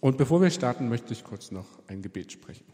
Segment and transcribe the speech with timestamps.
[0.00, 2.64] Und bevor wir starten, möchte ich kurz noch ein Gebet sprechen.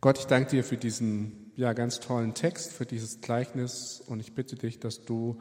[0.00, 4.34] Gott, ich danke dir für diesen ja, ganz tollen Text, für dieses Gleichnis und ich
[4.34, 5.38] bitte dich, dass du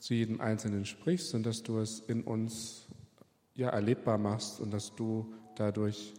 [0.00, 2.88] zu jedem Einzelnen sprichst und dass du es in uns
[3.54, 6.14] ja, erlebbar machst und dass du dadurch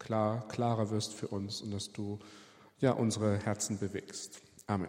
[0.00, 2.18] klar, klarer wirst für uns und dass du
[2.80, 4.40] ja, unsere Herzen bewegst.
[4.66, 4.88] Amen.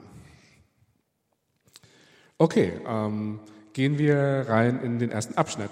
[2.40, 3.40] Okay, ähm,
[3.74, 5.70] gehen wir rein in den ersten Abschnitt.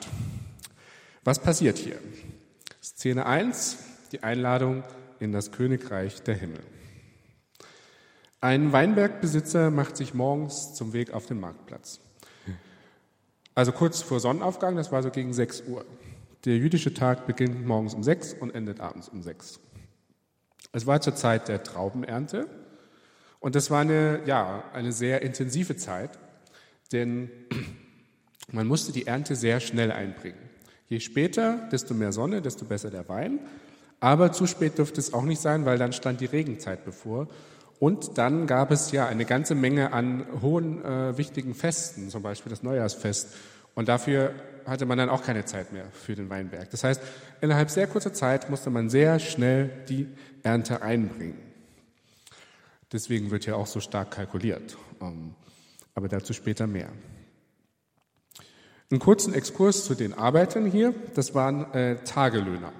[1.23, 1.99] Was passiert hier?
[2.81, 3.77] Szene 1,
[4.11, 4.83] die Einladung
[5.19, 6.61] in das Königreich der Himmel.
[8.39, 11.99] Ein Weinbergbesitzer macht sich morgens zum Weg auf den Marktplatz.
[13.53, 15.85] Also kurz vor Sonnenaufgang, das war so gegen 6 Uhr.
[16.45, 19.59] Der jüdische Tag beginnt morgens um 6 und endet abends um 6.
[20.71, 22.47] Es war zur Zeit der Traubenernte
[23.39, 26.17] und das war eine, ja, eine sehr intensive Zeit,
[26.91, 27.29] denn
[28.51, 30.50] man musste die Ernte sehr schnell einbringen.
[30.91, 33.39] Je später, desto mehr Sonne, desto besser der Wein.
[34.01, 37.29] Aber zu spät dürfte es auch nicht sein, weil dann stand die Regenzeit bevor.
[37.79, 42.49] Und dann gab es ja eine ganze Menge an hohen, äh, wichtigen Festen, zum Beispiel
[42.49, 43.29] das Neujahrsfest.
[43.73, 44.33] Und dafür
[44.65, 46.69] hatte man dann auch keine Zeit mehr für den Weinberg.
[46.71, 47.01] Das heißt,
[47.39, 50.09] innerhalb sehr kurzer Zeit musste man sehr schnell die
[50.43, 51.39] Ernte einbringen.
[52.91, 54.75] Deswegen wird ja auch so stark kalkuliert.
[54.99, 55.35] Ähm,
[55.95, 56.89] aber dazu später mehr.
[58.91, 60.93] Einen kurzen Exkurs zu den Arbeitern hier.
[61.15, 62.73] Das waren äh, Tagelöhner.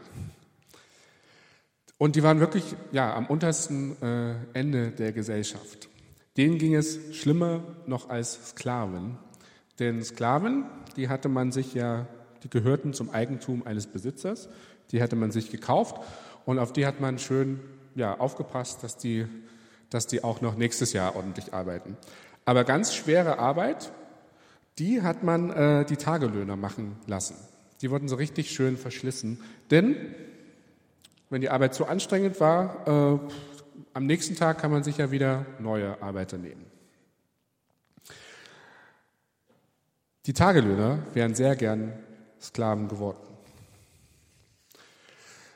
[1.98, 5.88] Und die waren wirklich ja, am untersten äh, Ende der Gesellschaft.
[6.36, 9.20] Denen ging es schlimmer noch als Sklaven.
[9.80, 10.66] Denn Sklaven,
[10.98, 12.08] die hatte man sich ja,
[12.44, 14.50] die gehörten zum Eigentum eines Besitzers,
[14.92, 15.96] die hatte man sich gekauft
[16.46, 17.62] und auf die hat man schön
[17.96, 19.28] ja, aufgepasst, dass die,
[19.90, 21.96] dass die auch noch nächstes Jahr ordentlich arbeiten.
[22.44, 23.94] Aber ganz schwere Arbeit,
[24.82, 27.36] die hat man äh, die Tagelöhner machen lassen.
[27.82, 29.40] Die wurden so richtig schön verschlissen.
[29.70, 29.96] Denn
[31.30, 33.20] wenn die Arbeit zu anstrengend war, äh,
[33.94, 36.66] am nächsten Tag kann man sich ja wieder neue Arbeiter nehmen.
[40.26, 41.94] Die Tagelöhner wären sehr gern
[42.42, 43.20] Sklaven geworden.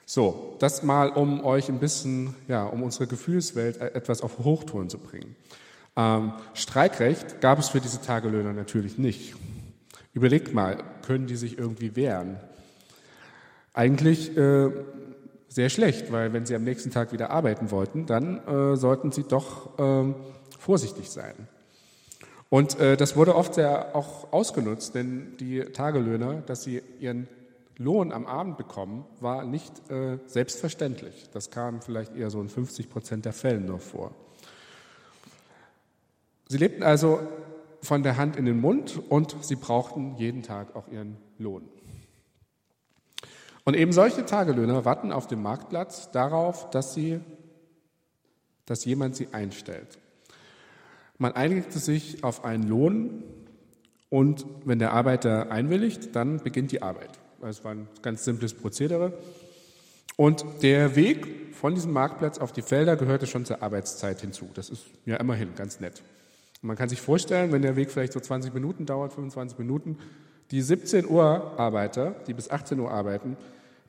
[0.06, 4.88] So, das mal, um euch ein bisschen, ja, um unsere Gefühlswelt e-, etwas auf Hochtouren
[4.88, 5.36] zu bringen.
[5.96, 9.36] Ähm, Streikrecht gab es für diese Tagelöhner natürlich nicht.
[10.14, 12.38] Überlegt mal, können die sich irgendwie wehren?
[13.74, 14.72] Eigentlich äh,
[15.48, 19.24] sehr schlecht, weil wenn sie am nächsten Tag wieder arbeiten wollten, dann äh, sollten sie
[19.24, 20.14] doch äh,
[20.60, 21.34] vorsichtig sein.
[22.50, 27.28] Und äh, das wurde oft sehr auch ausgenutzt, denn die Tagelöhner, dass sie ihren
[27.78, 31.30] Lohn am Abend bekommen, war nicht äh, selbstverständlich.
[31.34, 34.16] Das kam vielleicht eher so in 50 Prozent der Fällen nur vor.
[36.48, 37.20] Sie lebten also
[37.82, 41.68] von der Hand in den Mund und sie brauchten jeden Tag auch ihren Lohn.
[43.64, 47.20] Und eben solche Tagelöhner warten auf dem Marktplatz darauf, dass, sie,
[48.66, 49.98] dass jemand sie einstellt.
[51.18, 53.24] Man einigte sich auf einen Lohn
[54.10, 57.10] und wenn der Arbeiter einwilligt, dann beginnt die Arbeit.
[57.42, 59.14] Das war ein ganz simples Prozedere.
[60.16, 64.50] Und der Weg von diesem Marktplatz auf die Felder gehörte schon zur Arbeitszeit hinzu.
[64.54, 66.04] Das ist ja immerhin ganz nett.
[66.62, 69.98] Man kann sich vorstellen, wenn der Weg vielleicht so 20 Minuten dauert, 25 Minuten,
[70.52, 73.38] die 17 Uhr Arbeiter, die bis 18 Uhr arbeiten,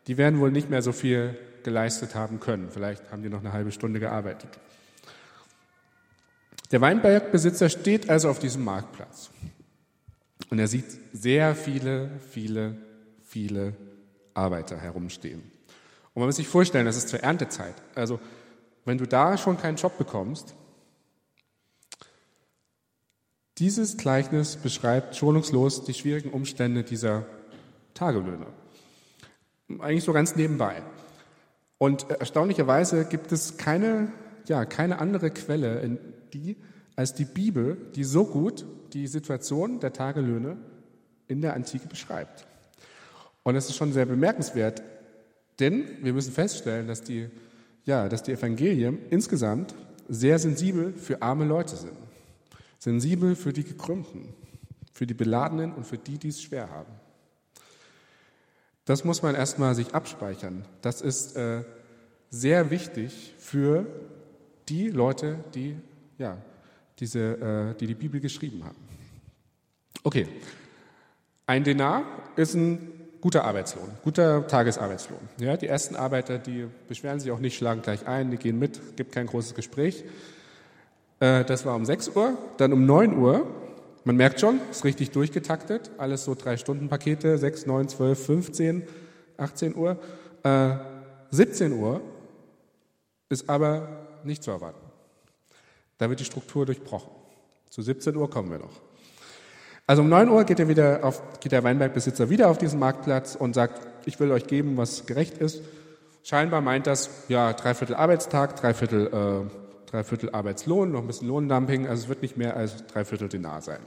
[0.06, 2.71] die werden wohl nicht mehr so viel geleistet haben können.
[2.71, 4.50] Vielleicht haben die noch eine halbe Stunde gearbeitet.
[6.72, 9.31] Der Weinbergbesitzer steht also auf diesem Marktplatz
[10.50, 12.76] und er sieht sehr viele, viele,
[13.25, 13.75] viele
[14.34, 15.41] Arbeiter herumstehen.
[16.15, 17.75] Und man muss sich vorstellen, das ist zur Erntezeit.
[17.94, 18.19] Also
[18.84, 20.55] wenn du da schon keinen Job bekommst,
[23.59, 27.27] dieses Gleichnis beschreibt schonungslos die schwierigen Umstände dieser
[27.94, 28.49] Tagelöhner.
[29.78, 30.83] Eigentlich so ganz nebenbei.
[31.78, 34.12] Und erstaunlicherweise gibt es keine,
[34.47, 35.99] ja, keine andere Quelle, in
[36.33, 36.56] die,
[36.97, 40.56] als die Bibel, die so gut die Situation der Tagelöhne
[41.28, 42.47] in der Antike beschreibt.
[43.43, 44.82] Und das ist schon sehr bemerkenswert,
[45.61, 47.29] denn wir müssen feststellen, dass die,
[47.85, 49.75] ja, dass die Evangelien insgesamt
[50.09, 52.06] sehr sensibel für arme Leute sind.
[52.78, 54.34] Sensibel für die Gekrümmten,
[54.93, 56.93] für die Beladenen und für die, die es schwer haben.
[58.84, 60.64] Das muss man erstmal sich abspeichern.
[60.81, 61.64] Das ist äh,
[62.31, 63.87] sehr wichtig für
[64.69, 65.76] die Leute, die,
[66.19, 66.38] ja,
[66.99, 68.78] diese, äh, die die Bibel geschrieben haben.
[70.05, 70.28] Okay,
[71.46, 72.05] ein Denar
[72.37, 75.19] ist ein guter Arbeitslohn, guter Tagesarbeitslohn.
[75.38, 78.96] Ja, die ersten Arbeiter, die beschweren sich auch nicht, schlagen gleich ein, die gehen mit,
[78.96, 80.05] gibt kein großes Gespräch.
[81.20, 82.36] Äh, das war um 6 Uhr.
[82.56, 83.46] Dann um 9 Uhr
[84.06, 88.82] Man merkt schon, ist richtig durchgetaktet, alles so drei Stunden Pakete, 6, 9, 12, 15,
[89.36, 89.98] 18 Uhr.
[90.44, 90.76] Äh,
[91.30, 92.00] 17 Uhr
[93.28, 94.78] ist aber nicht zu erwarten.
[95.98, 97.10] Da wird die Struktur durchbrochen.
[97.68, 98.80] Zu 17 Uhr kommen wir noch.
[99.88, 103.34] Also um 9 Uhr geht, er wieder auf, geht der Weinbergbesitzer wieder auf diesen Marktplatz
[103.34, 105.62] und sagt, ich will euch geben, was gerecht ist.
[106.22, 112.05] Scheinbar meint das, ja, Dreiviertel Arbeitstag, Dreiviertel, äh, Dreiviertel Arbeitslohn, noch ein bisschen Lohndumping, also
[112.05, 113.81] es wird nicht mehr als Dreiviertel Dinar sein.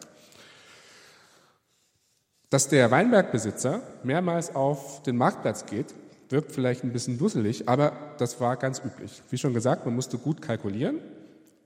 [2.49, 5.93] Dass der Weinbergbesitzer mehrmals auf den Marktplatz geht,
[6.29, 9.21] wirkt vielleicht ein bisschen dusselig, aber das war ganz üblich.
[9.29, 10.99] Wie schon gesagt, man musste gut kalkulieren,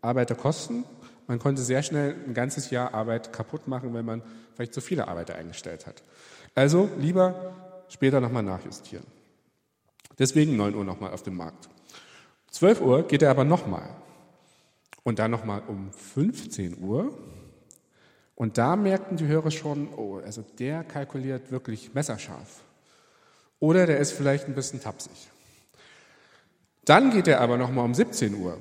[0.01, 0.83] Arbeiterkosten.
[1.27, 4.21] Man konnte sehr schnell ein ganzes Jahr Arbeit kaputt machen, wenn man
[4.55, 6.03] vielleicht zu viele Arbeiter eingestellt hat.
[6.53, 7.53] Also lieber
[7.87, 9.05] später nochmal nachjustieren.
[10.19, 11.69] Deswegen 9 Uhr nochmal auf dem Markt.
[12.51, 13.89] 12 Uhr geht er aber nochmal.
[15.03, 17.17] Und dann nochmal um 15 Uhr
[18.35, 22.63] und da merkten die Hörer schon, oh, also der kalkuliert wirklich messerscharf.
[23.59, 25.29] Oder der ist vielleicht ein bisschen tapsig.
[26.85, 28.57] Dann geht er aber nochmal um 17 Uhr.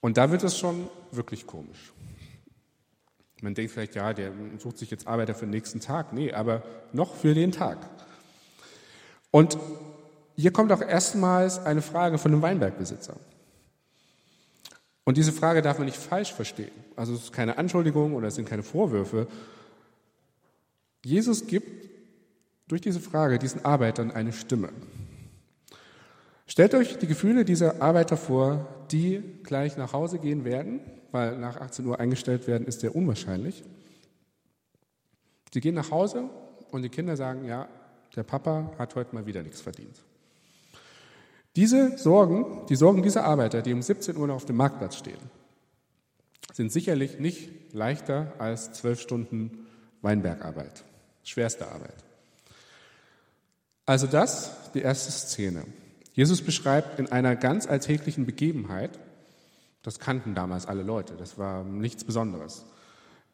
[0.00, 1.92] Und da wird es schon wirklich komisch.
[3.42, 6.12] Man denkt vielleicht, ja, der sucht sich jetzt Arbeiter für den nächsten Tag.
[6.12, 6.62] Nee, aber
[6.92, 7.78] noch für den Tag.
[9.30, 9.58] Und
[10.36, 13.14] hier kommt auch erstmals eine Frage von einem Weinbergbesitzer.
[15.06, 16.72] Und diese Frage darf man nicht falsch verstehen.
[16.96, 19.28] Also es ist keine Anschuldigung oder es sind keine Vorwürfe.
[21.04, 21.88] Jesus gibt
[22.66, 24.70] durch diese Frage diesen Arbeitern eine Stimme.
[26.48, 30.80] Stellt euch die Gefühle dieser Arbeiter vor, die gleich nach Hause gehen werden,
[31.12, 33.62] weil nach 18 Uhr eingestellt werden ist sehr unwahrscheinlich.
[35.54, 36.24] Sie gehen nach Hause
[36.72, 37.68] und die Kinder sagen, ja,
[38.16, 40.02] der Papa hat heute mal wieder nichts verdient.
[41.56, 45.18] Diese Sorgen, die Sorgen dieser Arbeiter, die um 17 Uhr noch auf dem Marktplatz stehen,
[46.52, 49.66] sind sicherlich nicht leichter als zwölf Stunden
[50.02, 50.84] Weinbergarbeit,
[51.24, 51.96] schwerste Arbeit.
[53.86, 55.64] Also das, die erste Szene.
[56.12, 58.98] Jesus beschreibt in einer ganz alltäglichen Begebenheit,
[59.82, 62.66] das kannten damals alle Leute, das war nichts Besonderes,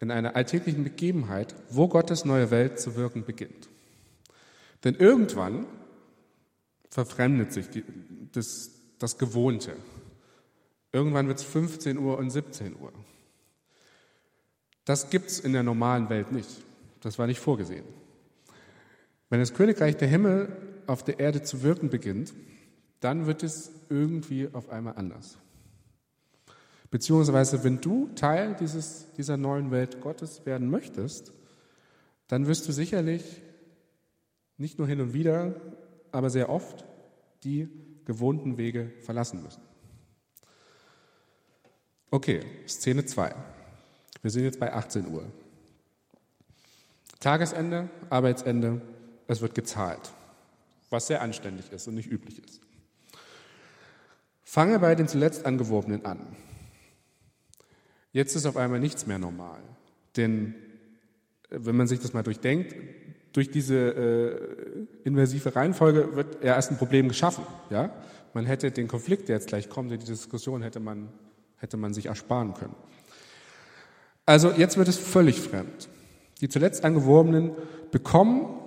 [0.01, 3.69] in einer alltäglichen Begebenheit, wo Gottes neue Welt zu wirken beginnt.
[4.85, 5.67] Denn irgendwann
[6.93, 7.85] verfremdet sich die,
[8.33, 9.75] das, das Gewohnte.
[10.93, 12.93] Irgendwann wird es 15 Uhr und 17 Uhr.
[14.85, 16.51] Das gibt es in der normalen Welt nicht.
[17.01, 17.87] Das war nicht vorgesehen.
[19.31, 20.55] Wenn das Königreich der Himmel
[20.87, 22.35] auf der Erde zu wirken beginnt,
[23.01, 25.39] dann wird es irgendwie auf einmal anders.
[26.91, 31.33] Beziehungsweise, wenn du Teil dieses, dieser neuen Welt Gottes werden möchtest,
[32.27, 33.41] dann wirst du sicherlich
[34.59, 35.55] nicht nur hin und wieder
[36.13, 36.85] aber sehr oft
[37.45, 37.69] die
[38.05, 39.63] gewohnten Wege verlassen müssen.
[42.11, 43.35] Okay, Szene 2.
[44.21, 45.25] Wir sind jetzt bei 18 Uhr.
[47.21, 48.83] Tagesende, Arbeitsende,
[49.27, 50.13] es wird gezahlt,
[50.91, 52.61] was sehr anständig ist und nicht üblich ist.
[54.43, 56.37] Fange bei den zuletzt Angeworbenen an.
[58.13, 59.63] Jetzt ist auf einmal nichts mehr normal.
[60.17, 60.55] Denn
[61.51, 62.75] äh, wenn man sich das mal durchdenkt,
[63.33, 67.45] durch diese äh, inversive Reihenfolge wird erst ein Problem geschaffen.
[67.71, 67.91] Ja?
[68.35, 71.09] Man hätte den Konflikt, der jetzt gleich kommt, die Diskussion hätte man,
[71.57, 72.75] hätte man sich ersparen können.
[74.27, 75.89] Also jetzt wird es völlig fremd.
[76.41, 77.53] Die zuletzt Angeworbenen
[77.91, 78.59] bekommen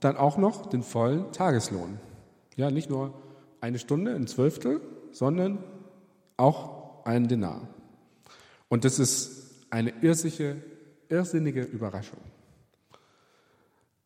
[0.00, 1.98] dann auch noch den vollen Tageslohn.
[2.56, 3.14] Ja, nicht nur
[3.60, 4.80] eine Stunde, ein Zwölftel,
[5.12, 5.62] sondern
[6.36, 7.68] auch einen Denar.
[8.68, 10.62] Und das ist eine irrsinnige,
[11.08, 12.18] irrsinnige Überraschung.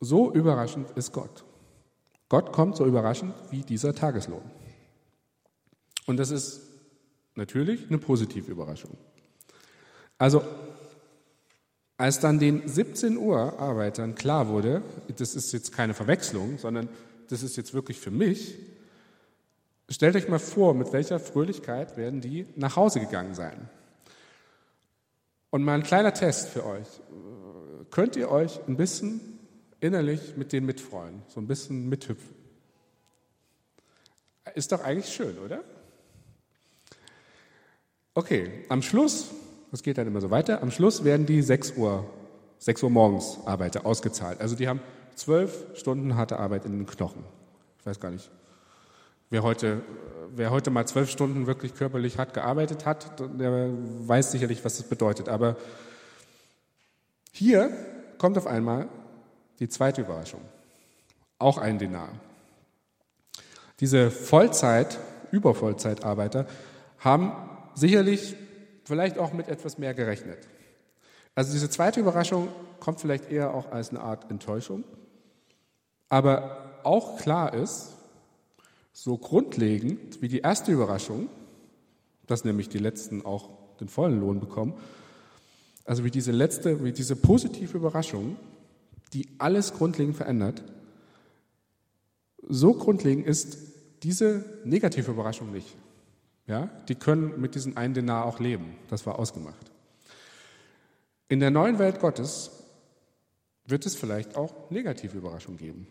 [0.01, 1.45] So überraschend ist Gott.
[2.29, 4.43] Gott kommt so überraschend wie dieser Tageslohn.
[6.07, 6.61] Und das ist
[7.35, 8.97] natürlich eine positive Überraschung.
[10.19, 10.43] Also,
[11.97, 14.83] als dann den 17 Uhr Arbeitern klar wurde,
[15.17, 16.89] das ist jetzt keine Verwechslung, sondern
[17.29, 18.55] das ist jetzt wirklich für mich,
[19.89, 23.69] stellt euch mal vor, mit welcher Fröhlichkeit werden die nach Hause gegangen sein.
[25.51, 26.87] Und mal ein kleiner Test für euch.
[27.91, 29.36] Könnt ihr euch ein bisschen
[29.87, 32.35] innerlich mit denen mitfreuen, so ein bisschen mithüpfen.
[34.55, 35.63] Ist doch eigentlich schön, oder?
[38.15, 39.31] Okay, am Schluss,
[39.71, 42.09] das geht dann immer so weiter, am Schluss werden die 6 Uhr,
[42.59, 44.41] 6 Uhr morgens Arbeiter ausgezahlt.
[44.41, 44.81] Also die haben
[45.15, 47.25] zwölf Stunden harte Arbeit in den Knochen.
[47.81, 48.31] Ich weiß gar nicht,
[49.31, 49.83] wer heute,
[50.35, 53.71] wer heute mal zwölf Stunden wirklich körperlich hart gearbeitet hat, der
[54.09, 55.29] weiß sicherlich, was das bedeutet.
[55.29, 55.57] Aber
[57.33, 57.71] hier
[58.19, 58.89] kommt auf einmal
[59.59, 60.41] die zweite Überraschung.
[61.39, 62.09] Auch ein Denar.
[63.81, 64.99] Diese Vollzeit,
[65.31, 66.47] Übervollzeitarbeiter
[66.99, 67.33] haben
[67.75, 68.37] sicherlich
[68.85, 70.39] vielleicht auch mit etwas mehr gerechnet.
[71.35, 72.49] Also diese zweite Überraschung
[72.81, 74.85] kommt vielleicht eher auch als eine Art Enttäuschung.
[76.09, 77.93] Aber auch klar ist,
[78.93, 81.29] so grundlegend wie die erste Überraschung,
[82.27, 84.73] dass nämlich die Letzten auch den vollen Lohn bekommen,
[85.85, 88.37] also wie diese letzte, wie diese positive Überraschung,
[89.13, 90.63] die alles grundlegend verändert,
[92.49, 93.59] so grundlegend ist
[94.03, 95.77] diese negative Überraschung nicht.
[96.47, 98.77] Ja, die können mit diesem einen Denar auch leben.
[98.89, 99.73] Das war ausgemacht.
[101.29, 102.51] In der neuen Welt Gottes
[103.65, 105.89] wird es vielleicht auch negative Überraschungen geben.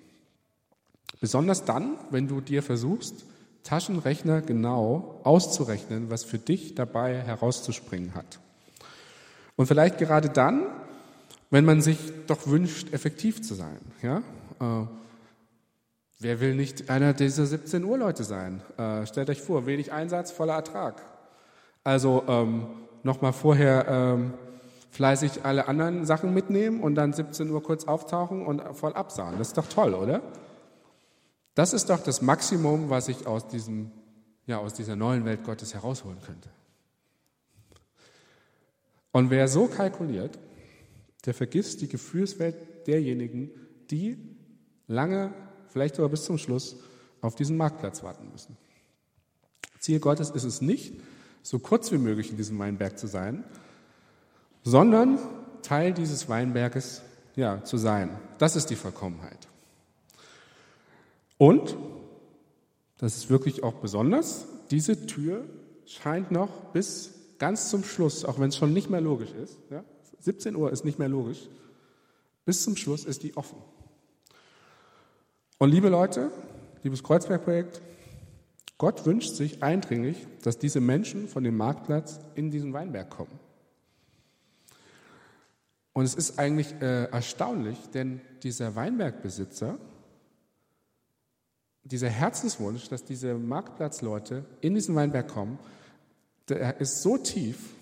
[1.19, 3.25] Besonders dann, wenn du dir versuchst,
[3.63, 8.39] Taschenrechner genau auszurechnen, was für dich dabei herauszuspringen hat.
[9.55, 10.67] Und vielleicht gerade dann,
[11.49, 11.97] wenn man sich
[12.27, 13.79] doch wünscht, effektiv zu sein.
[14.01, 14.17] Ja?
[14.59, 14.87] Äh,
[16.19, 18.61] wer will nicht einer dieser 17 Uhr Leute sein?
[18.77, 21.01] Äh, stellt euch vor, wenig Einsatz, voller Ertrag.
[21.83, 22.65] Also ähm,
[23.03, 24.33] nochmal vorher ähm,
[24.89, 29.37] fleißig alle anderen Sachen mitnehmen und dann 17 Uhr kurz auftauchen und voll absahen.
[29.37, 30.21] Das ist doch toll, oder?
[31.53, 33.91] Das ist doch das Maximum, was ich aus, diesem,
[34.45, 36.49] ja, aus dieser neuen Welt Gottes herausholen könnte.
[39.11, 40.37] Und wer so kalkuliert,
[41.25, 43.49] der vergisst die Gefühlswelt derjenigen,
[43.89, 44.17] die
[44.87, 45.33] lange,
[45.67, 46.77] vielleicht sogar bis zum Schluss,
[47.21, 48.57] auf diesen Marktplatz warten müssen.
[49.79, 50.93] Ziel Gottes ist es nicht,
[51.41, 53.43] so kurz wie möglich in diesem Weinberg zu sein,
[54.63, 55.19] sondern
[55.61, 57.01] Teil dieses Weinberges
[57.35, 58.17] ja, zu sein.
[58.37, 59.47] Das ist die Vollkommenheit.
[61.37, 61.75] Und,
[62.97, 65.45] das ist wirklich auch besonders, diese Tür
[65.85, 69.83] scheint noch bis ganz zum Schluss, auch wenn es schon nicht mehr logisch ist, ja,
[70.25, 71.47] 17 Uhr ist nicht mehr logisch,
[72.45, 73.57] bis zum Schluss ist die offen.
[75.59, 76.31] Und liebe Leute,
[76.81, 77.81] liebes Kreuzbergprojekt,
[78.79, 83.39] Gott wünscht sich eindringlich, dass diese Menschen von dem Marktplatz in diesen Weinberg kommen.
[85.93, 89.77] Und es ist eigentlich äh, erstaunlich, denn dieser Weinbergbesitzer,
[91.83, 95.59] dieser Herzenswunsch, dass diese Marktplatzleute in diesen Weinberg kommen,
[96.49, 97.74] der ist so tief,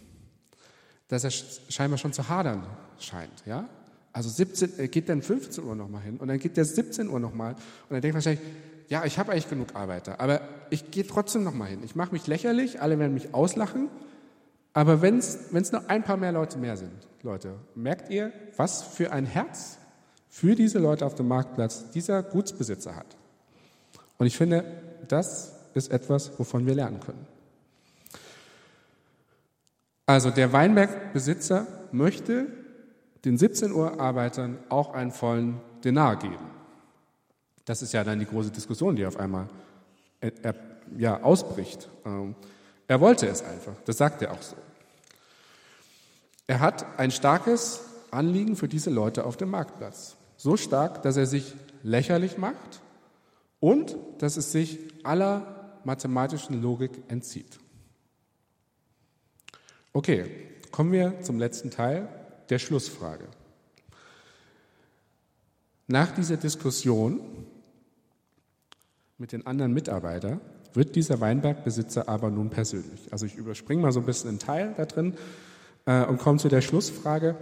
[1.14, 1.32] dass er
[1.70, 2.64] scheinbar schon zu hadern
[3.00, 3.46] scheint.
[3.46, 3.70] Ja?
[4.12, 7.20] Also 17, er geht dann 15 Uhr nochmal hin und dann geht der 17 Uhr
[7.20, 7.56] nochmal
[7.90, 8.44] und er denkt wahrscheinlich,
[8.90, 11.82] ja, ich habe eigentlich genug Arbeiter, aber ich gehe trotzdem nochmal hin.
[11.84, 13.90] Ich mache mich lächerlich, alle werden mich auslachen,
[14.74, 19.12] aber wenn es noch ein paar mehr Leute mehr sind, Leute, merkt ihr, was für
[19.12, 19.78] ein Herz
[20.30, 23.16] für diese Leute auf dem Marktplatz dieser Gutsbesitzer hat?
[24.18, 24.66] Und ich finde,
[25.08, 27.26] das ist etwas, wovon wir lernen können.
[30.06, 32.48] Also der Weinbergbesitzer möchte
[33.26, 36.52] den 17 Uhr Arbeitern auch einen vollen Denar geben.
[37.66, 39.48] Das ist ja dann die große Diskussion, die auf einmal
[40.20, 40.54] äh,
[40.98, 41.90] ja, ausbricht.
[42.06, 42.36] Ähm,
[42.88, 44.58] er wollte es einfach, das sagt er auch so.
[46.48, 47.82] Er hat ein starkes
[48.12, 50.18] Anliegen für diese Leute auf dem Marktplatz.
[50.36, 52.82] So stark, dass er sich lächerlich macht
[53.62, 57.60] und dass es sich aller mathematischen Logik entzieht.
[59.96, 60.26] Okay,
[60.72, 62.08] kommen wir zum letzten Teil
[62.50, 63.26] der Schlussfrage.
[65.86, 67.20] Nach dieser Diskussion
[69.20, 70.42] mit den anderen Mitarbeitern
[70.74, 73.12] wird dieser Weinbergbesitzer aber nun persönlich.
[73.12, 75.14] Also ich überspringe mal so ein bisschen einen Teil da drin
[75.86, 77.36] äh, und komme zu der Schlussfrage.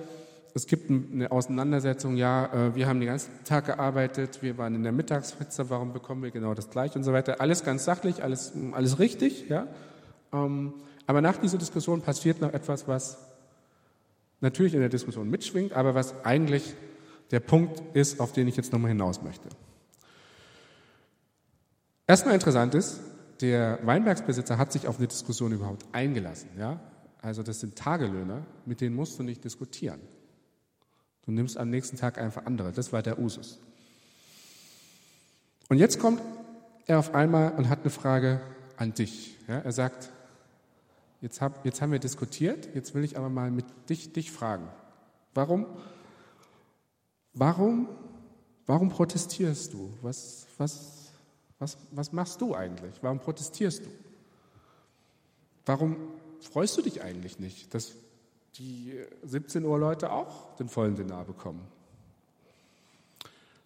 [0.54, 4.84] Es gibt eine Auseinandersetzung, ja, äh, wir haben den ganzen Tag gearbeitet, wir waren in
[4.84, 7.40] der Mittagspizza, warum bekommen wir genau das gleiche und so weiter.
[7.40, 9.68] Alles ganz sachlich, alles, alles richtig, ja.
[10.34, 10.74] Ähm,
[11.12, 13.18] aber nach dieser Diskussion passiert noch etwas, was
[14.40, 16.74] natürlich in der Diskussion mitschwingt, aber was eigentlich
[17.32, 19.50] der Punkt ist, auf den ich jetzt nochmal hinaus möchte.
[22.08, 23.02] Erstmal interessant ist,
[23.42, 26.48] der Weinbergsbesitzer hat sich auf eine Diskussion überhaupt eingelassen.
[26.58, 26.80] Ja?
[27.22, 30.00] Also das sind Tagelöhner, mit denen musst du nicht diskutieren.
[31.26, 32.72] Du nimmst am nächsten Tag einfach andere.
[32.72, 33.60] Das war der Usus.
[35.68, 36.22] Und jetzt kommt
[36.86, 38.40] er auf einmal und hat eine Frage
[38.78, 39.38] an dich.
[39.50, 40.10] Ja, er sagt,
[41.22, 44.68] jetzt, hab, jetzt haben wir diskutiert, jetzt will ich aber mal mit dich, dich fragen.
[45.34, 45.66] Warum,
[47.34, 47.88] warum,
[48.66, 49.94] warum protestierst du?
[50.02, 51.12] Was, was,
[51.60, 52.96] was, was machst du eigentlich?
[53.02, 53.90] Warum protestierst du?
[55.66, 55.96] Warum
[56.42, 57.96] freust du dich eigentlich nicht, dass
[58.56, 61.66] die 17 Uhr Leute auch den vollen Denar bekommen?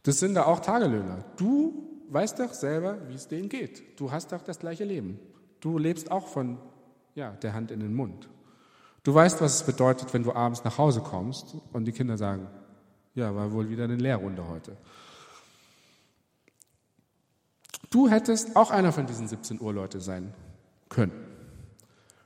[0.03, 1.23] Das sind da auch Tagelöhner.
[1.37, 3.99] Du weißt doch selber, wie es denen geht.
[3.99, 5.19] Du hast doch das gleiche Leben.
[5.61, 6.59] Du lebst auch von
[7.15, 8.29] ja, der Hand in den Mund.
[9.03, 12.47] Du weißt, was es bedeutet, wenn du abends nach Hause kommst und die Kinder sagen,
[13.13, 14.77] ja, war wohl wieder eine Lehrrunde heute.
[17.89, 20.33] Du hättest auch einer von diesen 17 Uhr Leute sein
[20.89, 21.13] können.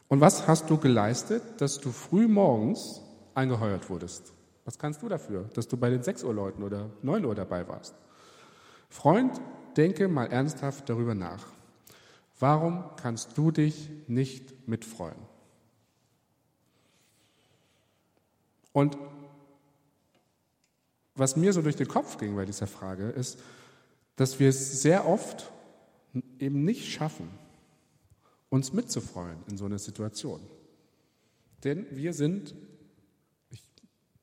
[0.08, 3.01] Und was hast du geleistet, dass du früh morgens
[3.39, 4.34] angeheuert wurdest.
[4.65, 7.67] Was kannst du dafür, dass du bei den 6 Uhr Leuten oder 9 Uhr dabei
[7.67, 7.96] warst?
[8.89, 9.39] Freund,
[9.77, 11.46] denke mal ernsthaft darüber nach.
[12.39, 15.17] Warum kannst du dich nicht mitfreuen?
[18.72, 18.98] Und
[21.15, 23.39] was mir so durch den Kopf ging bei dieser Frage ist,
[24.15, 25.51] dass wir es sehr oft
[26.39, 27.29] eben nicht schaffen,
[28.50, 30.39] uns mitzufreuen in so einer Situation.
[31.65, 32.55] Denn wir sind,
[33.51, 33.63] ich,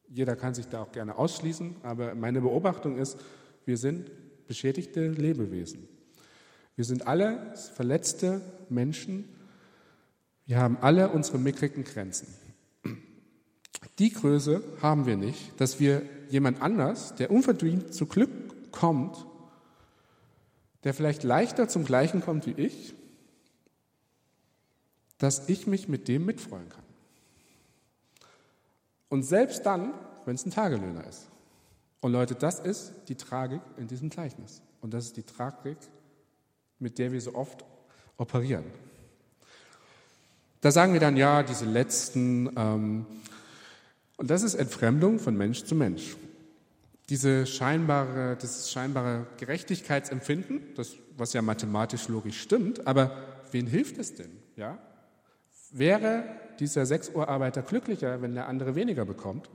[0.09, 3.19] jeder kann sich da auch gerne ausschließen, aber meine Beobachtung ist,
[3.67, 4.11] wir sind
[4.47, 5.87] beschädigte Lebewesen.
[6.77, 9.29] Wir sind alle verletzte Menschen.
[10.45, 12.29] Wir haben alle unsere mickrigen Grenzen.
[13.99, 19.27] Die Größe haben wir nicht, dass wir jemand anders, der unverdient zu Glück kommt,
[20.85, 22.95] der vielleicht leichter zum Gleichen kommt wie ich,
[25.19, 26.85] dass ich mich mit dem mitfreuen kann.
[29.09, 29.95] Und selbst dann,
[30.27, 31.29] wenn es ein Tagelöhner ist.
[32.03, 34.61] Und Leute, das ist die Tragik in diesem Gleichnis.
[34.83, 35.79] Und das ist die Tragik,
[36.79, 37.65] mit der wir so oft
[38.17, 38.65] operieren.
[40.61, 43.07] Da sagen wir dann, ja, diese letzten, ähm,
[44.17, 46.17] und das ist Entfremdung von Mensch zu Mensch.
[47.09, 53.17] Diese scheinbare, das scheinbare Gerechtigkeitsempfinden, das, was ja mathematisch logisch stimmt, aber
[53.53, 54.31] wen hilft es denn?
[54.57, 54.79] Ja?
[55.71, 56.25] Wäre
[56.59, 59.49] dieser 6 Uhr Arbeiter glücklicher, wenn der andere weniger bekommt?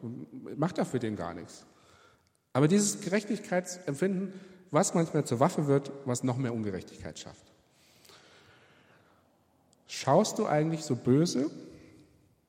[0.56, 1.66] Macht er für den gar nichts.
[2.54, 4.34] Aber dieses Gerechtigkeitsempfinden,
[4.72, 7.52] was manchmal zur Waffe wird, was noch mehr Ungerechtigkeit schafft.
[9.88, 11.52] Schaust du eigentlich so böse?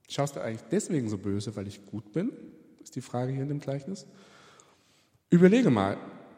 [0.08, 2.32] Schaust du eigentlich deswegen so böse, weil ich gut bin?
[2.82, 4.06] Ist die Frage hier in dem Gleichnis.
[5.30, 5.96] Überlege mal,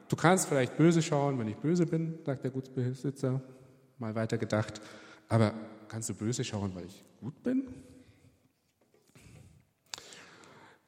[0.09, 3.43] du kannst vielleicht böse schauen, wenn ich böse bin, sagt der Gutsbesitzer,
[3.99, 4.81] mal weiter gedacht,
[5.29, 5.53] aber
[5.89, 7.67] kannst du böse schauen, weil ich gut bin?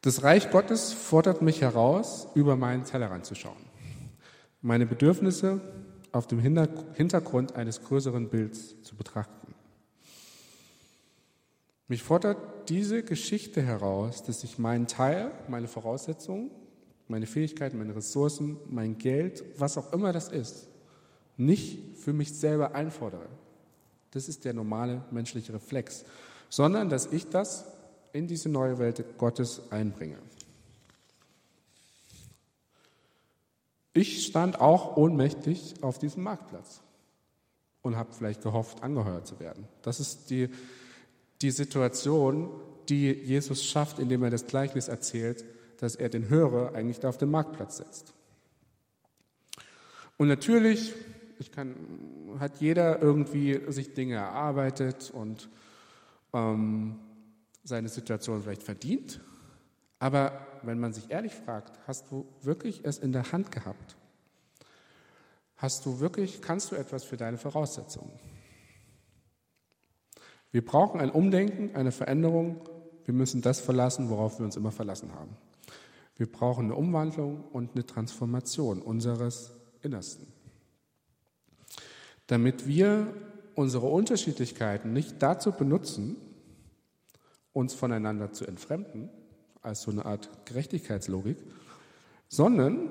[0.00, 3.75] Das Reich Gottes fordert mich heraus, über meinen Tellerrand zu schauen.
[4.66, 5.60] Meine Bedürfnisse
[6.10, 9.54] auf dem Hintergrund eines größeren Bilds zu betrachten.
[11.86, 16.50] Mich fordert diese Geschichte heraus, dass ich meinen Teil, meine Voraussetzungen,
[17.06, 20.66] meine Fähigkeiten, meine Ressourcen, mein Geld, was auch immer das ist,
[21.36, 23.28] nicht für mich selber einfordere.
[24.10, 26.04] Das ist der normale menschliche Reflex,
[26.48, 27.66] sondern dass ich das
[28.12, 30.18] in diese neue Welt Gottes einbringe.
[33.96, 36.82] Ich stand auch ohnmächtig auf diesem Marktplatz
[37.82, 39.66] und habe vielleicht gehofft, angeheuert zu werden.
[39.82, 40.48] Das ist die,
[41.40, 42.50] die Situation,
[42.88, 45.44] die Jesus schafft, indem er das Gleichnis erzählt,
[45.78, 48.12] dass er den Hörer eigentlich da auf den Marktplatz setzt.
[50.18, 50.94] Und natürlich
[51.38, 51.74] ich kann,
[52.38, 55.48] hat jeder irgendwie sich Dinge erarbeitet und
[56.32, 56.98] ähm,
[57.64, 59.20] seine Situation vielleicht verdient.
[59.98, 63.96] Aber wenn man sich ehrlich fragt, hast du wirklich es in der Hand gehabt?
[65.56, 68.12] Hast du wirklich, kannst du etwas für deine Voraussetzungen?
[70.50, 72.60] Wir brauchen ein Umdenken, eine Veränderung.
[73.04, 75.36] Wir müssen das verlassen, worauf wir uns immer verlassen haben.
[76.16, 80.26] Wir brauchen eine Umwandlung und eine Transformation unseres Innersten.
[82.26, 83.12] Damit wir
[83.54, 86.16] unsere Unterschiedlichkeiten nicht dazu benutzen,
[87.52, 89.10] uns voneinander zu entfremden,
[89.66, 91.36] als so eine Art Gerechtigkeitslogik,
[92.28, 92.90] sondern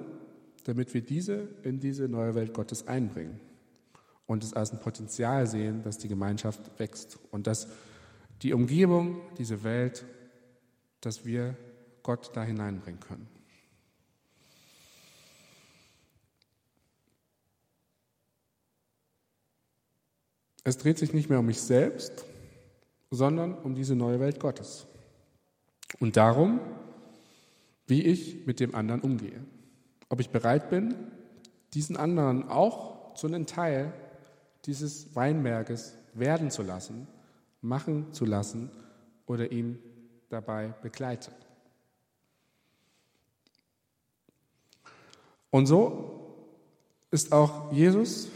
[0.66, 3.40] damit wir diese in diese neue Welt Gottes einbringen
[4.28, 7.68] und es als ein Potenzial sehen, dass die Gemeinschaft wächst und dass
[8.42, 10.06] die Umgebung, diese Welt,
[11.02, 11.56] dass wir
[12.04, 13.28] Gott da hineinbringen können.
[20.64, 22.26] Es dreht sich nicht mehr um mich selbst,
[23.12, 24.88] sondern um diese neue Welt Gottes.
[26.00, 26.60] Und darum,
[27.88, 29.44] wie ich mit dem anderen umgehe.
[30.10, 30.96] Ob ich bereit bin,
[31.74, 33.94] diesen anderen auch zu einem Teil
[34.66, 37.08] dieses Weinberges werden zu lassen,
[37.62, 38.72] machen zu lassen
[39.26, 39.80] oder ihm
[40.30, 41.32] dabei begleite.
[45.50, 46.36] Und so
[47.12, 48.28] ist auch Jesus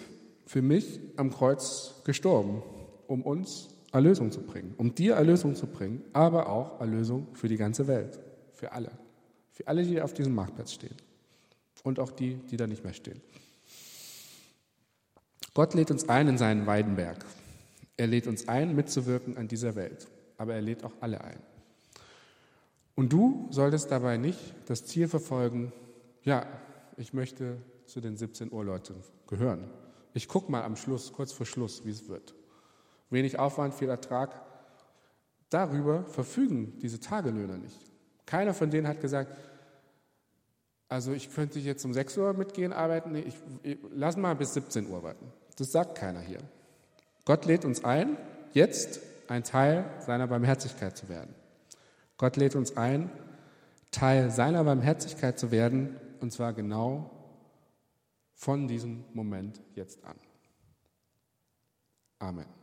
[0.45, 2.63] für mich am Kreuz gestorben,
[3.07, 7.57] um uns Erlösung zu bringen, um dir Erlösung zu bringen, aber auch Erlösung für die
[7.57, 8.19] ganze Welt,
[8.53, 8.91] für alle,
[9.51, 10.95] für alle, die auf diesem Marktplatz stehen
[11.83, 13.21] und auch die, die da nicht mehr stehen.
[15.53, 17.25] Gott lädt uns ein in seinen Weidenberg.
[17.97, 21.39] Er lädt uns ein, mitzuwirken an dieser Welt, aber er lädt auch alle ein.
[22.95, 25.73] Und du solltest dabei nicht das Ziel verfolgen,
[26.23, 26.45] ja,
[26.97, 28.95] ich möchte zu den 17 Uhr Leuten
[29.27, 29.69] gehören.
[30.13, 32.35] Ich gucke mal am Schluss, kurz vor Schluss, wie es wird.
[33.09, 34.41] Wenig Aufwand, viel Ertrag.
[35.49, 37.77] Darüber verfügen diese Tagelöhner nicht.
[38.25, 39.35] Keiner von denen hat gesagt,
[40.87, 44.89] also ich könnte jetzt um 6 Uhr mitgehen arbeiten, ich, ich, lass mal bis 17
[44.89, 45.31] Uhr warten.
[45.57, 46.39] Das sagt keiner hier.
[47.25, 48.17] Gott lädt uns ein,
[48.53, 51.35] jetzt ein Teil seiner Barmherzigkeit zu werden.
[52.17, 53.11] Gott lädt uns ein,
[53.91, 57.11] Teil seiner Barmherzigkeit zu werden, und zwar genau
[58.33, 60.15] von diesem Moment jetzt an.
[62.19, 62.58] Amen.